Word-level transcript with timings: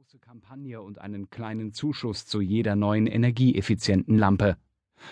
große 0.00 0.18
Kampagne 0.18 0.80
und 0.80 0.98
einen 0.98 1.28
kleinen 1.28 1.74
Zuschuss 1.74 2.24
zu 2.24 2.40
jeder 2.40 2.74
neuen 2.74 3.06
energieeffizienten 3.06 4.16
Lampe. 4.16 4.56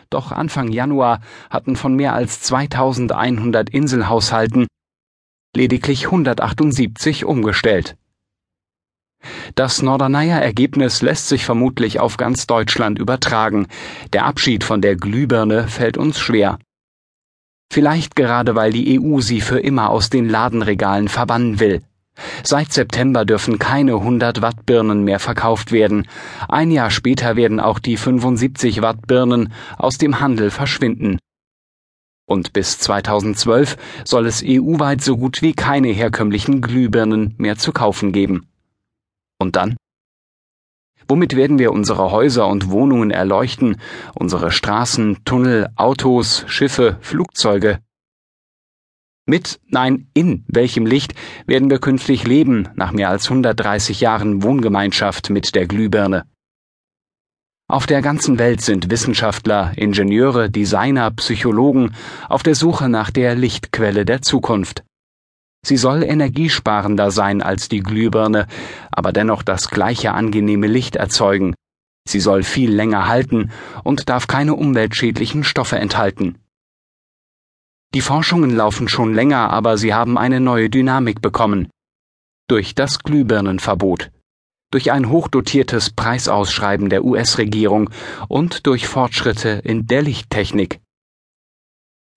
Doch 0.08 0.32
Anfang 0.32 0.68
Januar 0.72 1.20
hatten 1.50 1.76
von 1.76 1.94
mehr 1.94 2.14
als 2.14 2.40
2100 2.40 3.68
Inselhaushalten 3.68 4.66
lediglich 5.54 6.06
178 6.06 7.26
umgestellt. 7.26 7.98
Das 9.54 9.82
Norderneier 9.82 10.40
Ergebnis 10.40 11.02
lässt 11.02 11.28
sich 11.28 11.44
vermutlich 11.44 12.00
auf 12.00 12.16
ganz 12.16 12.46
Deutschland 12.46 12.98
übertragen. 12.98 13.66
Der 14.14 14.24
Abschied 14.24 14.64
von 14.64 14.80
der 14.80 14.96
Glühbirne 14.96 15.68
fällt 15.68 15.98
uns 15.98 16.18
schwer. 16.18 16.58
Vielleicht 17.70 18.16
gerade 18.16 18.54
weil 18.54 18.72
die 18.72 18.98
EU 18.98 19.20
sie 19.20 19.42
für 19.42 19.60
immer 19.60 19.90
aus 19.90 20.08
den 20.08 20.30
Ladenregalen 20.30 21.08
verbannen 21.08 21.60
will. 21.60 21.82
Seit 22.42 22.72
September 22.72 23.24
dürfen 23.24 23.58
keine 23.58 23.94
100 23.94 24.42
Watt 24.42 24.66
Birnen 24.66 25.04
mehr 25.04 25.18
verkauft 25.18 25.72
werden. 25.72 26.06
Ein 26.48 26.70
Jahr 26.70 26.90
später 26.90 27.36
werden 27.36 27.60
auch 27.60 27.78
die 27.78 27.96
75 27.96 28.82
Watt 28.82 29.06
Birnen 29.06 29.52
aus 29.76 29.98
dem 29.98 30.20
Handel 30.20 30.50
verschwinden. 30.50 31.18
Und 32.26 32.52
bis 32.52 32.78
2012 32.78 33.76
soll 34.04 34.26
es 34.26 34.42
EU-weit 34.44 35.00
so 35.00 35.16
gut 35.16 35.40
wie 35.40 35.54
keine 35.54 35.88
herkömmlichen 35.88 36.60
Glühbirnen 36.60 37.34
mehr 37.38 37.56
zu 37.56 37.72
kaufen 37.72 38.12
geben. 38.12 38.48
Und 39.38 39.56
dann? 39.56 39.76
Womit 41.10 41.36
werden 41.36 41.58
wir 41.58 41.72
unsere 41.72 42.10
Häuser 42.10 42.46
und 42.46 42.70
Wohnungen 42.70 43.10
erleuchten, 43.10 43.76
unsere 44.14 44.50
Straßen, 44.50 45.24
Tunnel, 45.24 45.68
Autos, 45.76 46.44
Schiffe, 46.48 46.98
Flugzeuge? 47.00 47.78
Mit, 49.28 49.60
nein, 49.68 50.08
in 50.14 50.46
welchem 50.48 50.86
Licht 50.86 51.12
werden 51.46 51.68
wir 51.68 51.80
künftig 51.80 52.26
leben 52.26 52.70
nach 52.76 52.92
mehr 52.92 53.10
als 53.10 53.28
130 53.28 54.00
Jahren 54.00 54.42
Wohngemeinschaft 54.42 55.28
mit 55.28 55.54
der 55.54 55.66
Glühbirne? 55.66 56.24
Auf 57.70 57.84
der 57.84 58.00
ganzen 58.00 58.38
Welt 58.38 58.62
sind 58.62 58.90
Wissenschaftler, 58.90 59.72
Ingenieure, 59.76 60.48
Designer, 60.48 61.10
Psychologen 61.10 61.94
auf 62.30 62.42
der 62.42 62.54
Suche 62.54 62.88
nach 62.88 63.10
der 63.10 63.34
Lichtquelle 63.34 64.06
der 64.06 64.22
Zukunft. 64.22 64.82
Sie 65.62 65.76
soll 65.76 66.04
energiesparender 66.04 67.10
sein 67.10 67.42
als 67.42 67.68
die 67.68 67.80
Glühbirne, 67.80 68.46
aber 68.90 69.12
dennoch 69.12 69.42
das 69.42 69.68
gleiche 69.68 70.12
angenehme 70.14 70.68
Licht 70.68 70.96
erzeugen. 70.96 71.54
Sie 72.08 72.20
soll 72.20 72.44
viel 72.44 72.72
länger 72.72 73.08
halten 73.08 73.50
und 73.84 74.08
darf 74.08 74.26
keine 74.26 74.54
umweltschädlichen 74.54 75.44
Stoffe 75.44 75.76
enthalten. 75.76 76.38
Die 77.94 78.02
Forschungen 78.02 78.54
laufen 78.54 78.86
schon 78.88 79.14
länger, 79.14 79.50
aber 79.50 79.78
sie 79.78 79.94
haben 79.94 80.18
eine 80.18 80.40
neue 80.40 80.68
Dynamik 80.68 81.22
bekommen. 81.22 81.68
Durch 82.48 82.74
das 82.74 82.98
Glühbirnenverbot, 82.98 84.10
durch 84.70 84.92
ein 84.92 85.08
hochdotiertes 85.08 85.90
Preisausschreiben 85.90 86.90
der 86.90 87.04
US-Regierung 87.04 87.88
und 88.28 88.66
durch 88.66 88.86
Fortschritte 88.86 89.62
in 89.64 89.86
der 89.86 90.02
Lichttechnik. 90.02 90.80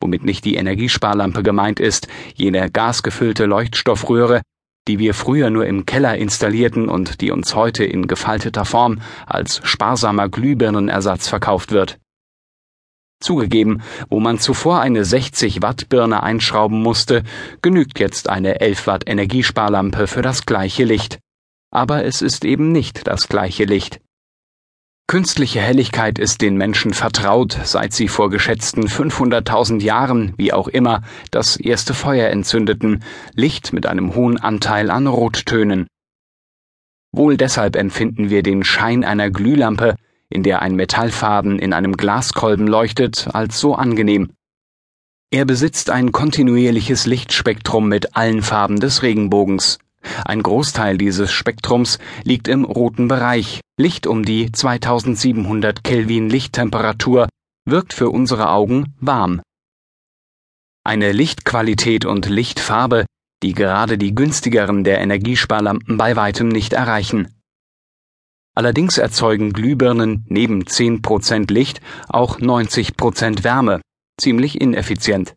Womit 0.02 0.26
nicht 0.26 0.44
die 0.44 0.56
Energiesparlampe 0.56 1.44
gemeint 1.44 1.80
ist, 1.80 2.08
jene 2.36 2.70
gasgefüllte 2.70 3.46
Leuchtstoffröhre, 3.46 4.42
die 4.88 5.00
wir 5.00 5.14
früher 5.14 5.50
nur 5.50 5.66
im 5.68 5.86
Keller 5.86 6.18
installierten 6.18 6.90
und 6.90 7.22
die 7.22 7.32
uns 7.32 7.56
heute 7.56 7.86
in 7.86 8.08
gefalteter 8.08 8.66
Form 8.66 9.00
als 9.26 9.62
sparsamer 9.64 10.28
Glühbirnenersatz 10.28 11.30
verkauft 11.30 11.72
wird. 11.72 12.01
Zugegeben, 13.22 13.82
wo 14.10 14.20
man 14.20 14.40
zuvor 14.40 14.82
eine 14.82 15.06
60 15.06 15.62
Watt 15.62 15.88
Birne 15.90 16.24
einschrauben 16.24 16.82
musste, 16.82 17.24
genügt 17.62 18.00
jetzt 18.00 18.28
eine 18.28 18.60
11 18.60 18.88
Watt 18.88 19.04
Energiesparlampe 19.08 20.08
für 20.08 20.22
das 20.22 20.46
gleiche 20.46 20.84
Licht. 20.84 21.20
Aber 21.72 22.04
es 22.04 22.22
ist 22.22 22.44
eben 22.44 22.72
nicht 22.72 23.08
das 23.08 23.30
gleiche 23.30 23.64
Licht. 23.64 24.02
Künstliche 25.08 25.60
Helligkeit 25.60 26.20
ist 26.20 26.42
den 26.42 26.56
Menschen 26.56 26.94
vertraut, 26.94 27.58
seit 27.66 27.94
sie 27.94 28.08
vor 28.08 28.30
geschätzten 28.30 28.88
500.000 28.88 29.82
Jahren, 29.82 30.34
wie 30.38 30.54
auch 30.54 30.68
immer, 30.68 31.04
das 31.32 31.58
erste 31.58 31.94
Feuer 31.94 32.30
entzündeten, 32.30 33.04
Licht 33.36 33.74
mit 33.74 33.86
einem 33.86 34.16
hohen 34.16 34.40
Anteil 34.40 34.90
an 34.90 35.08
Rottönen. 35.08 35.88
Wohl 37.12 37.36
deshalb 37.36 37.76
empfinden 37.76 38.30
wir 38.30 38.42
den 38.42 38.64
Schein 38.64 39.04
einer 39.04 39.30
Glühlampe, 39.30 39.96
in 40.32 40.44
der 40.44 40.62
ein 40.62 40.76
Metallfaden 40.76 41.60
in 41.60 41.74
einem 41.74 41.98
Glaskolben 41.98 42.68
leuchtet, 42.68 43.28
als 43.34 43.60
so 43.60 43.76
angenehm. 43.76 44.32
Er 45.34 45.46
besitzt 45.46 45.90
ein 45.90 46.12
kontinuierliches 46.12 47.06
Lichtspektrum 47.06 47.88
mit 47.88 48.16
allen 48.16 48.42
Farben 48.42 48.80
des 48.80 49.04
Regenbogens. 49.04 49.78
Ein 50.26 50.42
Großteil 50.42 50.98
dieses 50.98 51.32
Spektrums 51.32 52.00
liegt 52.24 52.48
im 52.48 52.66
roten 52.66 53.08
Bereich. 53.08 53.62
Licht 53.78 54.08
um 54.08 54.26
die 54.26 54.52
2700 54.52 55.84
Kelvin 55.84 56.30
Lichttemperatur 56.30 57.30
wirkt 57.66 57.94
für 57.94 58.10
unsere 58.10 58.50
Augen 58.50 58.96
warm. 59.00 59.42
Eine 60.84 61.12
Lichtqualität 61.12 62.06
und 62.06 62.28
Lichtfarbe, 62.28 63.06
die 63.44 63.54
gerade 63.54 63.98
die 63.98 64.16
günstigeren 64.16 64.84
der 64.84 65.00
Energiesparlampen 65.00 65.98
bei 65.98 66.16
weitem 66.16 66.48
nicht 66.48 66.74
erreichen. 66.74 67.41
Allerdings 68.54 68.98
erzeugen 68.98 69.54
Glühbirnen 69.54 70.26
neben 70.28 70.64
10% 70.64 71.52
Licht 71.52 71.82
auch 72.10 72.40
90% 72.40 73.44
Wärme, 73.44 73.82
ziemlich 74.20 74.60
ineffizient. 74.60 75.36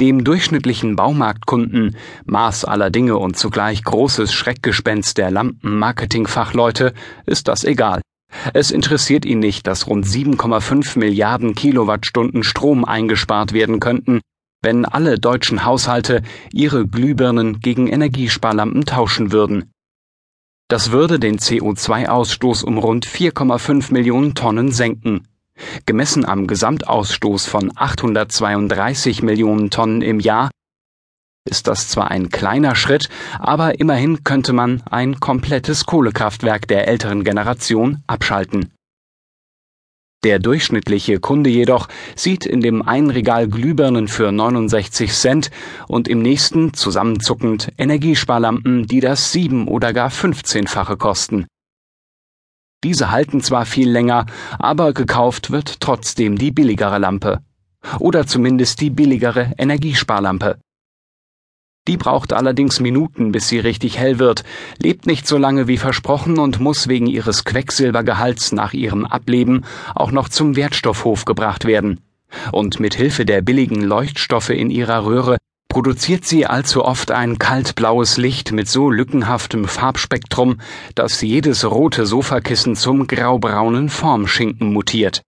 Dem 0.00 0.22
durchschnittlichen 0.22 0.94
Baumarktkunden, 0.94 1.96
Maß 2.24 2.64
aller 2.64 2.90
Dinge 2.90 3.16
und 3.16 3.36
zugleich 3.36 3.82
großes 3.82 4.32
Schreckgespenst 4.32 5.18
der 5.18 5.30
Lampenmarketingfachleute, 5.30 6.94
ist 7.26 7.48
das 7.48 7.64
egal. 7.64 8.02
Es 8.52 8.70
interessiert 8.70 9.24
ihn 9.24 9.40
nicht, 9.40 9.66
dass 9.66 9.88
rund 9.88 10.06
7,5 10.06 10.98
Milliarden 10.98 11.54
Kilowattstunden 11.54 12.44
Strom 12.44 12.84
eingespart 12.84 13.52
werden 13.52 13.80
könnten, 13.80 14.20
wenn 14.62 14.84
alle 14.84 15.18
deutschen 15.18 15.64
Haushalte 15.64 16.22
ihre 16.52 16.86
Glühbirnen 16.86 17.58
gegen 17.60 17.88
Energiesparlampen 17.88 18.84
tauschen 18.84 19.32
würden. 19.32 19.70
Das 20.68 20.92
würde 20.92 21.18
den 21.18 21.38
CO2-Ausstoß 21.38 22.62
um 22.62 22.76
rund 22.76 23.06
4,5 23.06 23.90
Millionen 23.90 24.34
Tonnen 24.34 24.70
senken. 24.70 25.26
Gemessen 25.86 26.26
am 26.26 26.46
Gesamtausstoß 26.46 27.46
von 27.46 27.72
832 27.74 29.22
Millionen 29.22 29.70
Tonnen 29.70 30.02
im 30.02 30.20
Jahr 30.20 30.50
ist 31.48 31.66
das 31.66 31.88
zwar 31.88 32.10
ein 32.10 32.28
kleiner 32.28 32.74
Schritt, 32.74 33.08
aber 33.38 33.80
immerhin 33.80 34.22
könnte 34.22 34.52
man 34.52 34.82
ein 34.90 35.18
komplettes 35.18 35.86
Kohlekraftwerk 35.86 36.68
der 36.68 36.86
älteren 36.86 37.24
Generation 37.24 38.02
abschalten. 38.06 38.70
Der 40.24 40.40
durchschnittliche 40.40 41.20
Kunde 41.20 41.48
jedoch 41.48 41.86
sieht 42.16 42.44
in 42.44 42.60
dem 42.60 42.82
einen 42.82 43.10
Regal 43.10 43.46
Glühbirnen 43.46 44.08
für 44.08 44.32
69 44.32 45.12
Cent 45.12 45.50
und 45.86 46.08
im 46.08 46.20
nächsten, 46.20 46.74
zusammenzuckend, 46.74 47.72
Energiesparlampen, 47.78 48.88
die 48.88 48.98
das 48.98 49.30
sieben- 49.30 49.68
oder 49.68 49.92
gar 49.92 50.10
fünfzehnfache 50.10 50.96
kosten. 50.96 51.46
Diese 52.82 53.12
halten 53.12 53.40
zwar 53.42 53.64
viel 53.64 53.90
länger, 53.90 54.26
aber 54.58 54.92
gekauft 54.92 55.52
wird 55.52 55.78
trotzdem 55.78 56.36
die 56.36 56.50
billigere 56.50 56.98
Lampe. 56.98 57.40
Oder 58.00 58.26
zumindest 58.26 58.80
die 58.80 58.90
billigere 58.90 59.52
Energiesparlampe. 59.56 60.58
Die 61.88 61.96
braucht 61.96 62.34
allerdings 62.34 62.80
Minuten, 62.80 63.32
bis 63.32 63.48
sie 63.48 63.58
richtig 63.58 63.98
hell 63.98 64.18
wird, 64.18 64.44
lebt 64.78 65.06
nicht 65.06 65.26
so 65.26 65.38
lange 65.38 65.68
wie 65.68 65.78
versprochen 65.78 66.38
und 66.38 66.60
muss 66.60 66.86
wegen 66.86 67.06
ihres 67.06 67.44
Quecksilbergehalts 67.44 68.52
nach 68.52 68.74
ihrem 68.74 69.06
Ableben 69.06 69.64
auch 69.94 70.10
noch 70.10 70.28
zum 70.28 70.54
Wertstoffhof 70.54 71.24
gebracht 71.24 71.64
werden. 71.64 72.00
Und 72.52 72.78
mit 72.78 72.94
Hilfe 72.94 73.24
der 73.24 73.40
billigen 73.40 73.82
Leuchtstoffe 73.82 74.50
in 74.50 74.68
ihrer 74.68 75.06
Röhre 75.06 75.38
produziert 75.70 76.26
sie 76.26 76.44
allzu 76.44 76.84
oft 76.84 77.10
ein 77.10 77.38
kaltblaues 77.38 78.18
Licht 78.18 78.52
mit 78.52 78.68
so 78.68 78.90
lückenhaftem 78.90 79.64
Farbspektrum, 79.64 80.60
dass 80.94 81.22
jedes 81.22 81.64
rote 81.64 82.04
Sofakissen 82.04 82.76
zum 82.76 83.06
graubraunen 83.06 83.88
Formschinken 83.88 84.74
mutiert. 84.74 85.22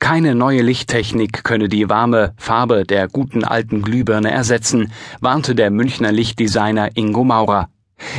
Keine 0.00 0.34
neue 0.34 0.62
Lichttechnik 0.62 1.44
könne 1.44 1.68
die 1.68 1.88
warme 1.88 2.32
Farbe 2.36 2.84
der 2.84 3.08
guten 3.08 3.44
alten 3.44 3.82
Glühbirne 3.82 4.30
ersetzen, 4.30 4.92
warnte 5.20 5.54
der 5.54 5.70
Münchner 5.70 6.12
Lichtdesigner 6.12 6.96
Ingo 6.96 7.24
Maurer. 7.24 7.68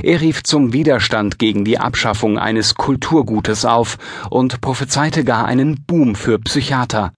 Er 0.03 0.21
rief 0.21 0.43
zum 0.43 0.73
Widerstand 0.73 1.39
gegen 1.39 1.63
die 1.63 1.79
Abschaffung 1.79 2.37
eines 2.37 2.75
Kulturgutes 2.75 3.65
auf 3.65 3.97
und 4.29 4.61
prophezeite 4.61 5.23
gar 5.23 5.45
einen 5.45 5.83
Boom 5.85 6.15
für 6.15 6.37
Psychiater. 6.39 7.13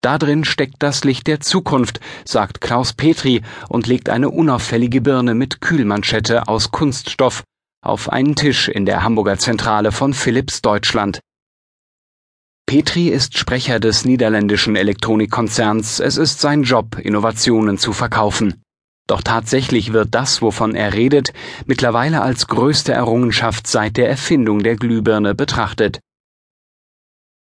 Darin 0.00 0.44
steckt 0.44 0.76
das 0.82 1.04
Licht 1.04 1.26
der 1.26 1.40
Zukunft, 1.40 2.00
sagt 2.24 2.60
Klaus 2.60 2.92
Petri 2.92 3.42
und 3.68 3.86
legt 3.86 4.08
eine 4.08 4.30
unauffällige 4.30 5.00
Birne 5.00 5.34
mit 5.34 5.60
Kühlmanschette 5.60 6.48
aus 6.48 6.70
Kunststoff 6.70 7.42
auf 7.84 8.10
einen 8.10 8.36
Tisch 8.36 8.68
in 8.68 8.86
der 8.86 9.02
Hamburger 9.02 9.38
Zentrale 9.38 9.90
von 9.90 10.14
Philips 10.14 10.62
Deutschland. 10.62 11.20
Petri 12.66 13.08
ist 13.08 13.36
Sprecher 13.36 13.80
des 13.80 14.04
niederländischen 14.04 14.76
Elektronikkonzerns. 14.76 16.00
Es 16.00 16.16
ist 16.16 16.40
sein 16.40 16.62
Job, 16.62 16.98
Innovationen 16.98 17.76
zu 17.76 17.92
verkaufen. 17.92 18.62
Doch 19.06 19.20
tatsächlich 19.20 19.92
wird 19.92 20.14
das, 20.14 20.40
wovon 20.40 20.74
er 20.74 20.94
redet, 20.94 21.32
mittlerweile 21.66 22.22
als 22.22 22.46
größte 22.46 22.92
Errungenschaft 22.92 23.66
seit 23.66 23.96
der 23.96 24.08
Erfindung 24.08 24.62
der 24.62 24.76
Glühbirne 24.76 25.34
betrachtet. 25.34 26.00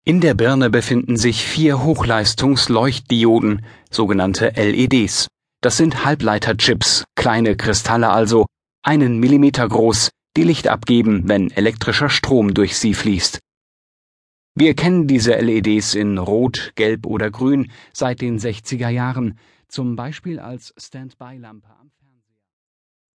In 0.05 0.21
der 0.21 0.33
Birne 0.33 0.69
befinden 0.69 1.17
sich 1.17 1.45
vier 1.45 1.83
Hochleistungsleuchtdioden, 1.83 3.65
sogenannte 3.89 4.49
LEDs. 4.55 5.27
Das 5.61 5.77
sind 5.77 6.05
Halbleiterchips, 6.05 7.05
kleine 7.15 7.55
Kristalle 7.55 8.09
also, 8.09 8.45
einen 8.83 9.19
Millimeter 9.19 9.67
groß, 9.67 10.09
die 10.37 10.43
Licht 10.43 10.67
abgeben, 10.67 11.23
wenn 11.25 11.49
elektrischer 11.51 12.09
Strom 12.09 12.53
durch 12.53 12.77
sie 12.77 12.93
fließt. 12.93 13.39
Wir 14.57 14.73
kennen 14.73 15.05
diese 15.05 15.35
LEDs 15.35 15.95
in 15.95 16.17
Rot, 16.17 16.71
Gelb 16.75 17.05
oder 17.05 17.29
Grün 17.29 17.69
seit 17.91 18.21
den 18.21 18.39
60er 18.39 18.87
Jahren, 18.87 19.37
zum 19.67 19.97
Beispiel 19.97 20.39
als 20.39 20.73
Standby-Lampe 20.77 21.67
am 21.77 21.91